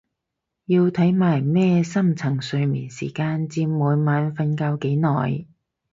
[0.65, 5.45] 要睇埋咩深層睡眠時間佔每晚瞓覺幾耐？